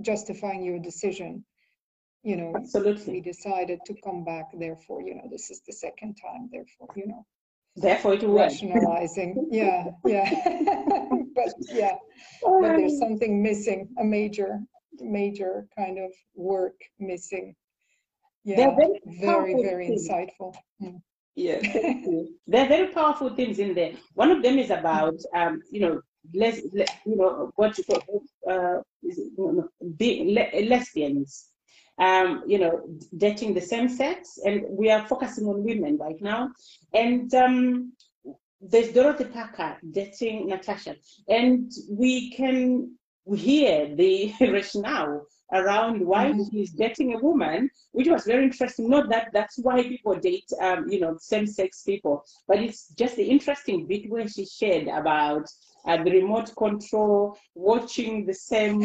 [0.00, 1.44] justifying your decision
[2.22, 3.14] you know absolutely.
[3.14, 7.06] we decided to come back therefore you know this is the second time therefore you
[7.06, 7.26] know.
[7.76, 9.48] Therefore it rationalizing.
[9.50, 10.28] Yeah yeah.
[11.34, 11.96] But yeah.
[12.42, 14.60] But there's something missing a major
[15.00, 17.54] major kind of work missing.
[18.44, 20.54] Yeah very very, very insightful.
[20.82, 21.00] Mm.
[21.36, 21.60] yeah
[22.46, 23.92] there are very powerful things in there.
[24.14, 26.00] One of them is about um you know
[26.34, 26.60] less
[27.06, 31.49] you know what you call uh, is it, no, no, be, le- lesbians
[32.00, 32.82] um, you know,
[33.16, 36.50] dating the same sex, and we are focusing on women right now.
[36.94, 37.92] And um,
[38.60, 40.96] there's Dorothy Parker dating Natasha,
[41.28, 42.96] and we can
[43.34, 46.44] hear the rationale around why mm-hmm.
[46.50, 48.88] he's dating a woman, which was very interesting.
[48.88, 53.24] Not that that's why people date, um, you know, same-sex people, but it's just the
[53.24, 55.46] interesting bit where she shared about
[55.86, 58.80] uh, the remote control, watching the same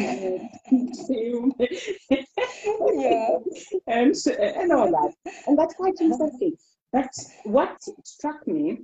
[1.07, 3.29] film, yeah,
[3.87, 5.13] and and all that,
[5.47, 6.53] and that's quite interesting.
[6.91, 7.09] But
[7.43, 8.79] what struck me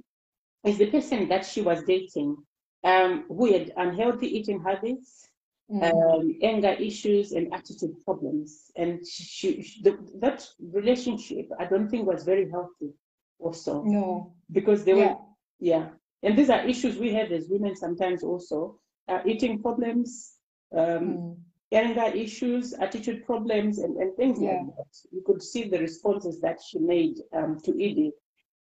[0.66, 2.38] is the person that she was dating,
[2.84, 5.28] um, who had unhealthy eating habits.
[5.72, 5.94] Mm.
[5.94, 12.06] Um, anger issues and attitude problems, and she, she the, that relationship I don't think
[12.06, 12.92] was very healthy.
[13.40, 15.14] Also, no, because they yeah.
[15.14, 15.16] were
[15.62, 15.88] yeah
[16.24, 20.34] and these are issues we have as women sometimes also uh, eating problems,
[20.76, 21.38] um, mm.
[21.72, 24.52] anger issues, attitude problems, and, and things yeah.
[24.52, 24.98] like that.
[25.12, 28.12] You could see the responses that she made um, to Edie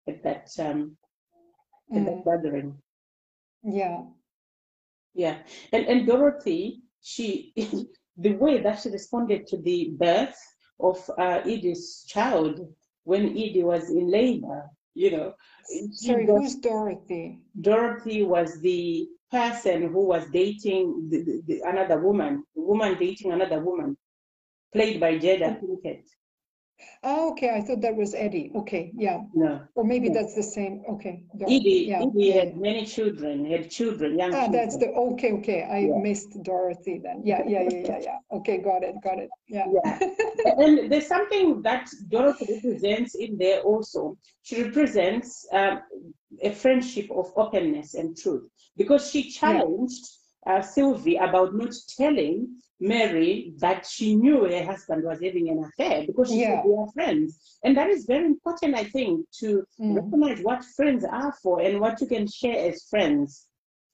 [0.09, 0.97] at that, um,
[1.93, 1.99] mm.
[1.99, 2.31] at that hmm.
[2.31, 2.79] gathering.
[3.63, 4.03] Yeah.
[5.15, 5.39] Yeah.
[5.73, 7.53] And, and Dorothy, she,
[8.17, 10.39] the way that she responded to the birth
[10.79, 12.61] of uh, Edie's child
[13.05, 15.35] when Edie was in labor, you know,
[15.93, 17.39] Sorry, who's Dorothy?
[17.61, 23.33] Dorothy was the person who was dating the, the, the, another woman, the woman dating
[23.33, 23.97] another woman,
[24.73, 26.05] played by Jada Pinkett.
[27.03, 27.51] Oh, okay.
[27.57, 28.53] I thought that was Eddie.
[28.55, 29.21] Okay, yeah.
[29.33, 29.63] No.
[29.75, 30.21] Or maybe no.
[30.21, 30.83] that's the same.
[30.87, 31.25] Okay.
[31.41, 32.03] Edie, yeah.
[32.03, 34.53] Edie had many children, had children, young ah, children.
[34.53, 35.63] that's the, okay, okay.
[35.63, 35.99] I yeah.
[35.99, 37.23] missed Dorothy then.
[37.25, 38.17] Yeah, yeah, yeah, yeah, yeah.
[38.33, 39.31] Okay, got it, got it.
[39.49, 39.65] Yeah.
[39.73, 39.99] Yeah.
[40.59, 44.19] and there's something that Dorothy represents in there also.
[44.43, 45.81] She represents um,
[46.43, 50.07] a friendship of openness and truth because she challenged
[50.47, 50.57] yeah.
[50.57, 56.07] uh, Sylvie about not telling Mary that she knew her husband was having an affair
[56.07, 56.63] because she yeah.
[56.63, 57.59] said are friends.
[57.63, 59.97] And that is very important, I think, to mm.
[59.97, 63.47] recognize what friends are for and what you can share as friends.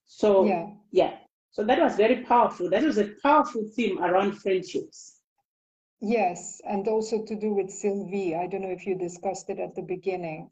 [0.06, 0.66] So, yeah.
[0.92, 1.14] yeah.
[1.50, 2.70] So that was very powerful.
[2.70, 5.16] That was a powerful theme around friendships.
[6.00, 8.36] Yes, and also to do with Sylvie.
[8.36, 10.50] I don't know if you discussed it at the beginning.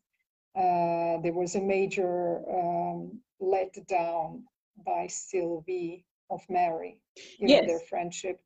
[0.57, 4.42] Uh, there was a major um, letdown
[4.85, 6.99] by Sylvie of Mary,
[7.39, 7.63] you yes.
[7.63, 8.41] know, their friendship.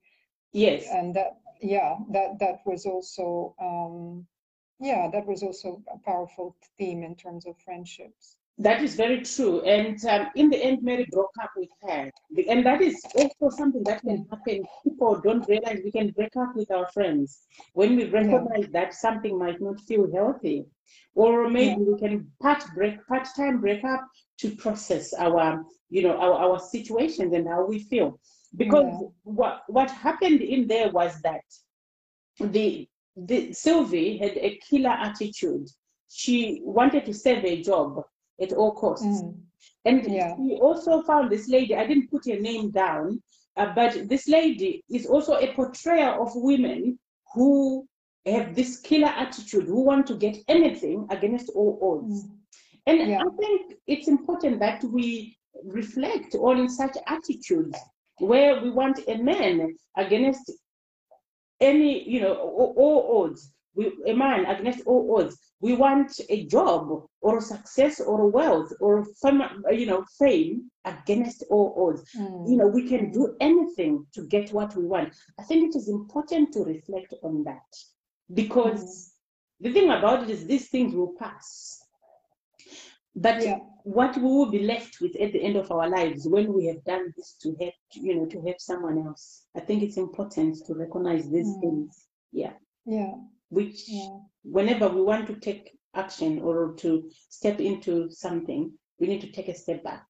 [0.53, 0.87] Yes.
[0.91, 4.27] And that, yeah, that that was also, um,
[4.81, 8.37] yeah, that was also a powerful theme in terms of friendships.
[8.61, 9.61] That is very true.
[9.61, 12.11] And um, in the end, Mary broke up with her.
[12.49, 14.65] And that is also something that can happen.
[14.83, 17.43] People don't realize we can break up with our friends.
[17.75, 18.73] When we recognize yeah.
[18.73, 20.67] that something might not feel healthy,
[21.15, 21.87] or maybe yeah.
[21.93, 24.05] we can part break, part-time break up
[24.39, 28.19] to process our, you know, our, our situations and how we feel.
[28.57, 29.09] Because yeah.
[29.25, 31.45] what, what happened in there was that
[32.41, 35.69] the, the Sylvie had a killer attitude.
[36.09, 38.03] She wanted to save a job
[38.41, 39.05] at all costs.
[39.05, 39.37] Mm.
[39.85, 40.35] And yeah.
[40.39, 43.23] we also found this lady, I didn't put her name down,
[43.57, 46.99] uh, but this lady is also a portrayer of women
[47.35, 47.87] who
[48.25, 52.25] have this killer attitude, who want to get anything against all odds.
[52.25, 52.31] Mm.
[52.89, 53.21] And yeah.
[53.21, 57.79] I think it's important that we reflect on such attitudes
[58.19, 60.51] where we want a man against
[61.61, 63.53] any, you know, all, all odds.
[63.75, 69.05] We, a man against all odds we want a job or success or wealth or
[69.21, 72.49] fame, you know fame against all odds mm.
[72.49, 75.89] you know we can do anything to get what we want i think it is
[75.89, 77.71] important to reflect on that
[78.35, 79.65] because mm.
[79.65, 81.78] the thing about it is these things will pass
[83.17, 83.59] but yeah.
[83.83, 86.83] what we will be left with at the end of our lives when we have
[86.85, 90.75] done this to help you know to help someone else i think it's important to
[90.75, 91.61] recognize these mm.
[91.61, 92.53] things yeah
[92.87, 93.13] yeah
[93.51, 94.19] which yeah.
[94.43, 99.49] whenever we want to take action or to step into something, we need to take
[99.49, 100.07] a step back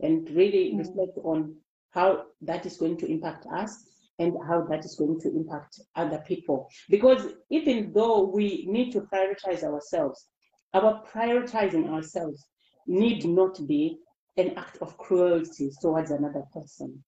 [0.00, 0.78] and really mm.
[0.78, 1.54] reflect on
[1.90, 3.84] how that is going to impact us
[4.18, 6.68] and how that is going to impact other people.
[6.88, 10.26] Because even though we need to prioritize ourselves,
[10.74, 12.44] our prioritizing ourselves
[12.86, 13.98] need not be
[14.36, 17.02] an act of cruelty towards another person.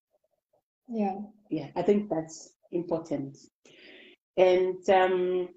[0.88, 1.16] Yeah.
[1.50, 3.36] Yeah, I think that's important.
[4.36, 5.48] And um,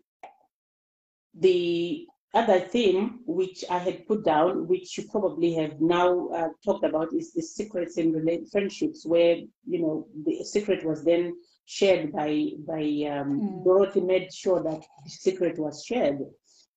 [1.36, 6.86] the other theme which I had put down, which you probably have now uh, talked
[6.86, 12.50] about, is the secrets in friendships, where you know the secret was then shared by
[12.68, 13.64] by um, mm.
[13.64, 16.20] Dorothy made sure that the secret was shared,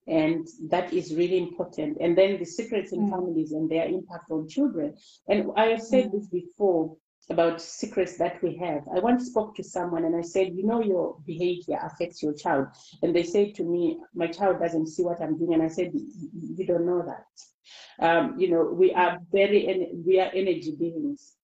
[0.07, 1.99] and that is really important.
[2.01, 3.11] And then the secrets in mm.
[3.11, 4.95] families and their impact on children.
[5.29, 6.13] And I have said mm.
[6.13, 6.97] this before
[7.31, 8.83] about secrets that we have.
[8.95, 12.67] I once spoke to someone and I said, you know, your behavior affects your child.
[13.03, 15.55] And they said to me, my child doesn't see what I'm doing.
[15.55, 18.05] And I said, you don't know that.
[18.05, 21.35] Um, you know, we are very, we are energy beings.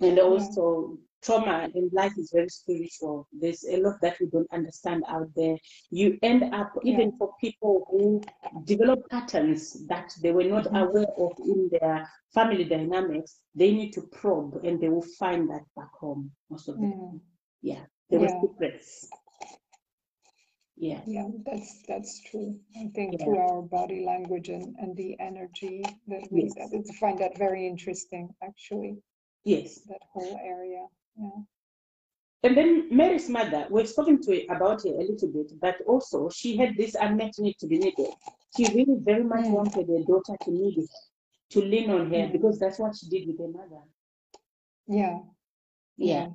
[0.00, 3.28] And also trauma in life is very spiritual.
[3.32, 5.56] There's a lot that we don't understand out there.
[5.90, 8.22] You end up, even for people who
[8.64, 10.76] develop patterns that they were not mm-hmm.
[10.76, 15.62] aware of in their family dynamics, they need to probe and they will find that
[15.76, 16.92] back home most of the mm.
[16.92, 17.20] time.
[17.62, 18.26] Yeah, there yeah.
[18.26, 19.08] were secrets.
[20.80, 21.00] Yeah.
[21.06, 22.56] Yeah, that's that's true.
[22.76, 23.24] I think yeah.
[23.24, 26.70] through our body language and, and the energy that we yes.
[26.70, 28.98] that, find that very interesting actually.
[29.44, 29.80] Yes.
[29.88, 30.86] That whole area.
[31.18, 31.42] Yeah.
[32.44, 36.56] And then Mary's mother, we've spoken to about her a little bit, but also she
[36.56, 38.10] had this unmet need to be needed.
[38.56, 39.50] She really very much mm.
[39.50, 40.90] wanted her daughter to need it,
[41.50, 42.32] to lean on her, mm.
[42.32, 43.82] because that's what she did with her mother.
[44.86, 45.18] Yeah.
[45.96, 46.28] Yeah.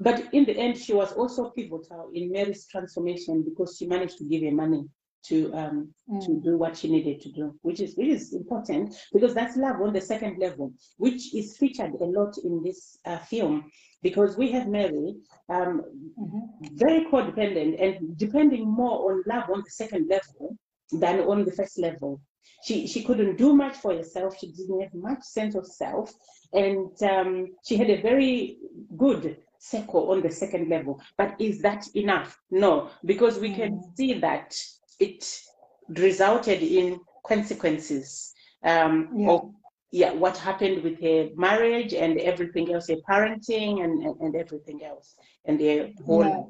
[0.00, 4.24] But in the end, she was also pivotal in Mary's transformation because she managed to
[4.24, 4.84] give her money
[5.24, 6.24] to um, mm.
[6.24, 9.80] to do what she needed to do, which is which is important because that's love
[9.80, 13.70] on the second level, which is featured a lot in this uh, film
[14.02, 15.16] because we have Mary
[15.48, 15.82] um,
[16.18, 16.76] mm-hmm.
[16.76, 20.56] very codependent and depending more on love on the second level
[20.92, 22.20] than on the first level.
[22.64, 24.38] She she couldn't do much for herself.
[24.38, 26.12] She didn't have much sense of self,
[26.52, 28.58] and um, she had a very
[28.96, 31.00] good circle on the second level.
[31.16, 32.38] But is that enough?
[32.50, 33.56] No, because we mm.
[33.56, 34.54] can see that
[35.00, 35.40] it
[35.88, 38.32] resulted in consequences
[38.64, 39.30] um, yeah.
[39.30, 39.50] of
[39.92, 44.84] yeah, what happened with her marriage and everything else, her parenting and, and, and everything
[44.84, 46.44] else, and their whole yeah.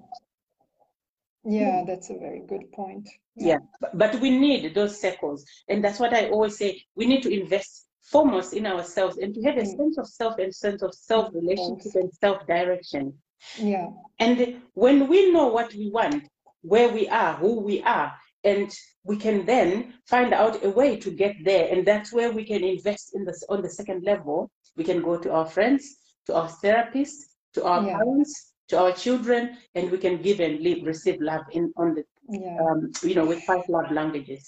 [1.43, 3.09] Yeah, that's a very good point.
[3.35, 3.89] Yeah, yeah.
[3.95, 5.45] But, we need those circles.
[5.69, 9.43] And that's what I always say we need to invest foremost in ourselves and to
[9.43, 9.77] have a mm.
[9.77, 13.15] sense of self and sense of self relationship and self direction.
[13.57, 13.89] Yeah.
[14.19, 16.29] And when we know what we want,
[16.63, 18.13] where we are, who we are,
[18.45, 18.71] and
[19.05, 22.63] we can then find out a way to get there and that's where we can
[22.65, 26.49] invest in this on the second level we can go to our friends, to our
[26.49, 27.21] therapists,
[27.55, 27.99] to our Yeah.
[27.99, 32.05] parents, to our children, and we can give and live, receive love in on the
[32.29, 32.59] Yeah.
[32.63, 34.45] um, you know with five love languages.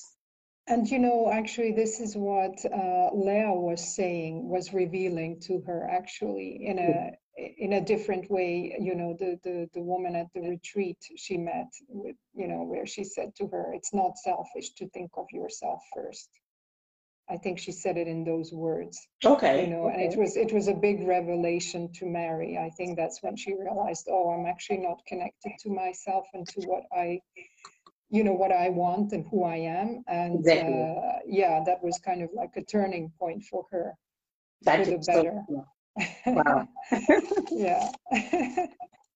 [0.68, 5.88] And you know, actually, this is what uh, Leah was saying, was revealing to her
[5.90, 8.76] actually in a in a different way.
[8.80, 12.86] You know, the the the woman at the retreat she met with, you know, where
[12.86, 16.28] she said to her, "It's not selfish to think of yourself first.
[17.28, 19.64] I think she said it in those words, Okay.
[19.64, 22.58] you know, and it was it was a big revelation to Mary.
[22.58, 26.60] I think that's when she realized, oh, I'm actually not connected to myself and to
[26.62, 27.20] what I
[28.10, 30.74] you know what I want and who I am, and Exactly.
[30.82, 33.94] uh, yeah, that was kind of like a turning point for her.
[34.62, 35.44] That for the so better.
[36.30, 36.68] Wow.
[37.50, 37.90] yeah,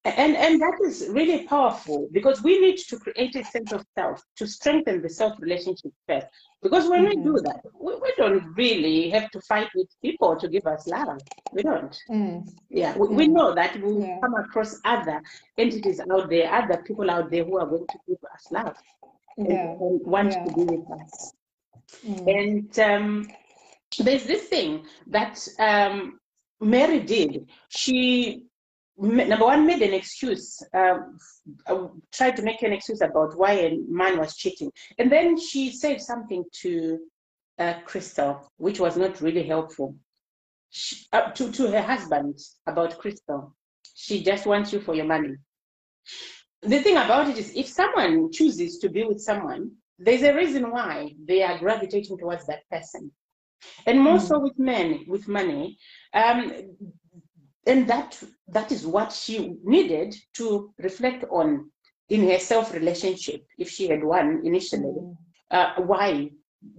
[0.04, 4.22] And, and that is really powerful because we need to create a sense of self
[4.36, 6.26] to strengthen the self relationship first.
[6.62, 10.48] Because when we do that, we, we don't really have to fight with people to
[10.48, 11.18] give us love.
[11.52, 11.96] We don't.
[12.08, 13.32] Mm, Yeah, we, we Mm.
[13.32, 14.20] know that we'll Yeah.
[14.20, 15.20] come across other
[15.58, 18.76] entities out there, other people out there who are going to give us love
[19.38, 20.44] and, yeah, and want yeah.
[20.44, 21.32] to be with us.
[22.06, 23.28] mm, And um,
[23.98, 26.20] there's this thing that um,
[26.60, 27.48] Mary did.
[27.68, 28.44] She,
[28.96, 31.18] number one, made an excuse, um,
[31.66, 34.70] uh, tried to make an excuse about why a man was cheating.
[34.98, 36.98] And then she said something to
[37.58, 39.94] uh, Crystal, which was not really helpful.
[40.70, 43.54] She, uh, to, to her husband about Crystal.
[43.94, 45.36] She just wants you for your money.
[46.62, 50.70] The thing about it is, if someone chooses to be with someone, there's a reason
[50.70, 53.10] why they are gravitating towards that person.
[53.86, 55.78] And more so with men with money.
[56.14, 56.52] Um,
[57.66, 61.70] and that that is what she needed to reflect on
[62.08, 64.94] in her self relationship, if she had one initially.
[64.94, 65.16] mm,
[65.50, 66.30] Uh, why?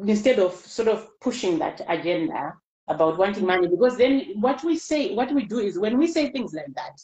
[0.05, 2.53] Instead of sort of pushing that agenda
[2.87, 6.29] about wanting money, because then what we say, what we do is when we say
[6.31, 6.95] things like that,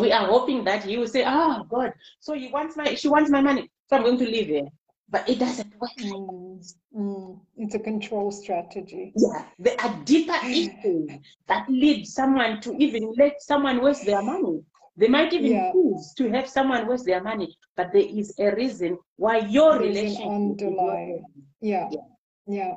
[0.00, 3.30] we are hoping that he will say, "Ah, God, so he wants my, she wants
[3.30, 4.68] my money, so I'm going to leave her."
[5.08, 5.90] But it doesn't work.
[6.02, 7.40] like mm, mm.
[7.56, 9.12] It's a control strategy.
[9.16, 11.10] Yeah, there are deeper issues
[11.46, 14.62] that lead someone to even let someone waste their money.
[14.96, 15.72] They might even Yeah.
[15.72, 19.86] choose to have someone waste their money, but there is a reason why your There's
[19.86, 21.24] relationship underlying-
[21.60, 22.00] Yeah, Yeah.
[22.46, 22.76] yeah,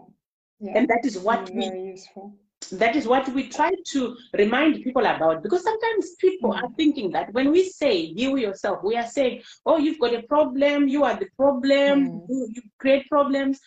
[0.60, 0.78] yeah.
[0.78, 1.98] and that is what Mm, we Very
[2.72, 7.32] that is what we try to remind people about because sometimes people are thinking that
[7.34, 11.16] when we say heal yourself we are saying oh you've got a problem you are
[11.18, 12.28] the problem Mm.
[12.28, 13.60] you, you create problems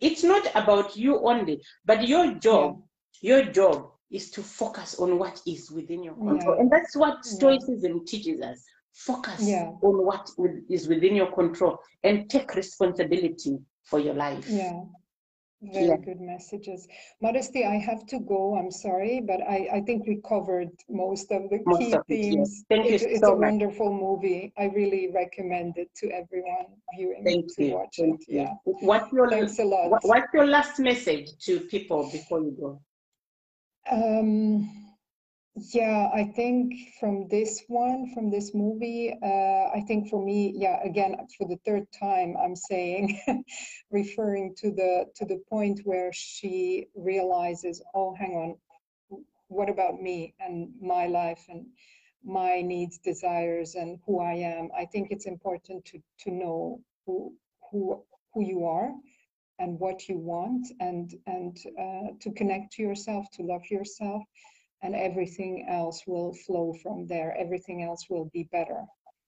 [0.00, 2.82] it's not about you only but your job
[3.20, 6.60] your job is to focus on what is within your control Yeah.
[6.60, 7.32] and that's what Yeah.
[7.32, 9.72] stoicism teaches us focus Yeah.
[9.82, 10.28] on what
[10.68, 14.84] is within your control and take responsibility for your life Yeah,
[15.62, 15.96] very Yeah.
[15.96, 16.86] good messages.
[17.20, 18.56] Modesty, I have to go.
[18.56, 22.06] I'm sorry, but I, I think we covered most of the Most key of it,
[22.08, 22.64] themes.
[22.68, 23.46] Thank you It's, it's so a much.
[23.50, 24.52] wonderful movie.
[24.58, 27.74] I really recommend it to everyone viewing Thank to you.
[27.74, 28.28] watch Thank it.
[28.28, 28.40] you.
[28.40, 28.54] Yeah.
[28.64, 29.90] What's your Thanks a lot.
[29.90, 32.80] what, what's your last message to people before you go?
[33.90, 34.85] Um,
[35.56, 40.82] yeah, I think from this one, from this movie, uh, I think for me, yeah,
[40.84, 43.18] again, for the third time, I'm saying,
[43.90, 50.34] referring to the to the point where she realizes, oh, hang on, what about me
[50.40, 51.66] and my life and
[52.22, 54.68] my needs, desires, and who I am?
[54.76, 57.32] I think it's important to to know who
[57.70, 58.04] who
[58.34, 58.92] who you are
[59.58, 64.22] and what you want and and uh, to connect to yourself to love yourself
[64.82, 68.84] and everything else will flow from there everything else will be better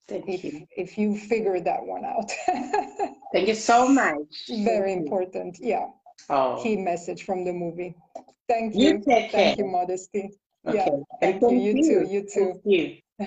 [0.08, 0.66] Thank if you.
[0.76, 2.30] if you figure that one out
[3.32, 4.32] Thank you so much.
[4.48, 4.96] very Thank you.
[5.04, 5.86] important yeah
[6.30, 7.94] Oh, key message from the movie
[8.48, 10.30] thank You you take thank you modesty
[10.66, 10.76] okay.
[10.76, 10.88] yeah
[11.22, 13.26] And thank you you too you too Thank you.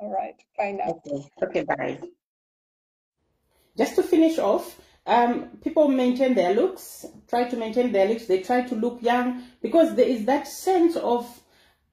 [0.00, 1.18] all right bye now Okay.
[1.44, 1.62] Okay.
[1.64, 2.00] Bye.
[3.76, 8.26] Just to finish off, um, people maintain their looks, try to maintain their looks.
[8.26, 11.26] They try to look young because there is that sense of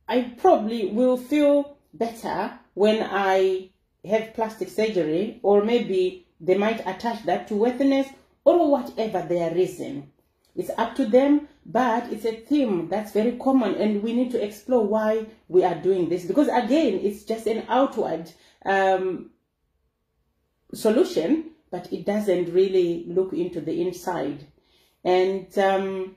[0.08, 3.70] I probably will feel better when I
[4.06, 8.08] have plastic surgery, or maybe they might attach that to worthiness
[8.44, 10.12] or whatever their reason.
[10.56, 14.44] It's up to them, but it's a theme that's very common, and we need to
[14.44, 18.30] explore why we are doing this because, again, it's just an outward
[18.66, 19.30] um,
[20.74, 24.46] solution, but it doesn't really look into the inside.
[25.04, 26.16] And um,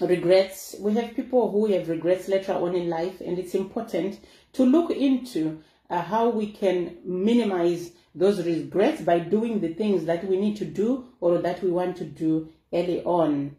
[0.00, 4.18] regrets, we have people who have regrets later on in life, and it's important
[4.54, 10.24] to look into uh, how we can minimize those regrets by doing the things that
[10.24, 13.54] we need to do or that we want to do early on.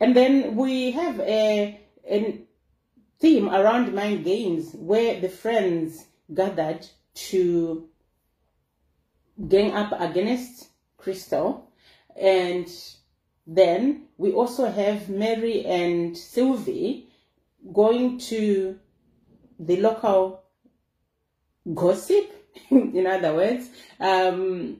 [0.00, 1.78] And then we have a,
[2.08, 2.46] an
[3.20, 6.86] theme around mind games where the friends gathered
[7.28, 7.90] to
[9.48, 10.68] gang up against
[10.98, 11.70] Crystal.
[12.14, 12.68] And
[13.46, 17.08] then we also have Mary and Sylvie
[17.72, 18.78] going to
[19.58, 20.42] the local
[21.74, 22.30] gossip,
[22.70, 24.78] in other words, um,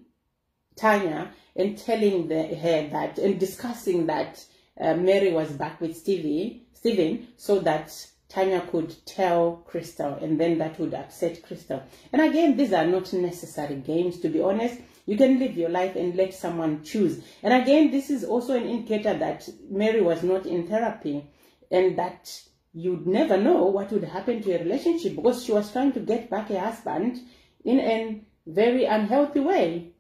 [0.77, 4.45] Tanya, and telling the, her that and discussing that
[4.81, 7.91] uh, Mary was back with Stevie, Stephen, so that
[8.29, 11.83] Tanya could tell Crystal, and then that would upset Crystal.
[12.13, 14.79] And again, these are not necessary games, to be honest.
[15.09, 17.23] You can live your life and let someone choose.
[17.43, 21.25] And again, this is also an indicator that Mary was not in therapy
[21.71, 22.39] and that
[22.75, 26.29] you'd never know what would happen to a relationship because she was trying to get
[26.29, 27.23] back her husband
[27.65, 29.93] in a very unhealthy way.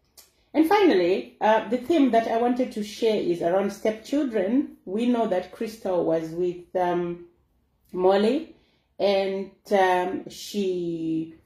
[0.52, 4.76] And finally, uh, the theme that I wanted to share is around stepchildren.
[4.84, 7.28] We know that Crystal was with um,
[7.94, 8.54] Molly,
[8.98, 11.37] and um, she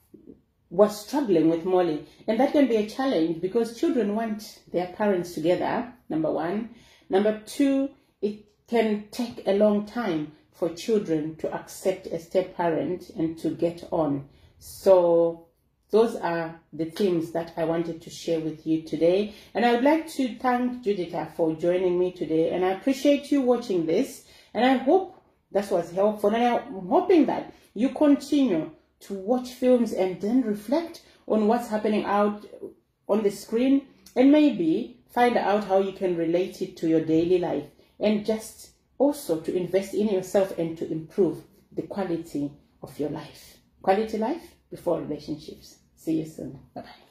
[0.72, 2.06] was struggling with Molly.
[2.26, 6.70] And that can be a challenge because children want their parents together, number one.
[7.10, 7.90] Number two,
[8.22, 13.50] it can take a long time for children to accept a step parent and to
[13.50, 14.28] get on.
[14.58, 15.48] So
[15.90, 19.34] those are the themes that I wanted to share with you today.
[19.52, 22.48] And I would like to thank Judita for joining me today.
[22.48, 24.24] And I appreciate you watching this.
[24.54, 26.34] And I hope that was helpful.
[26.34, 28.70] And I'm hoping that you continue
[29.02, 32.44] to watch films and then reflect on what's happening out
[33.08, 33.86] on the screen
[34.16, 37.64] and maybe find out how you can relate it to your daily life
[38.00, 41.42] and just also to invest in yourself and to improve
[41.72, 42.50] the quality
[42.82, 43.58] of your life.
[43.82, 45.78] Quality life before relationships.
[45.96, 46.58] See you soon.
[46.74, 47.01] Bye bye.